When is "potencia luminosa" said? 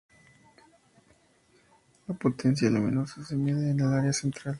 2.15-3.23